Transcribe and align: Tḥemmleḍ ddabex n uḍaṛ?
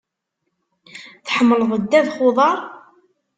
Tḥemmleḍ 1.25 1.71
ddabex 1.81 2.15
n 2.19 2.23
uḍaṛ? 2.27 2.57